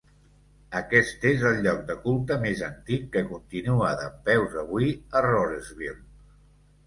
[0.77, 4.89] Aquest és el lloc de culte més antic que continua dempeus avui
[5.21, 5.97] a Rohrersville.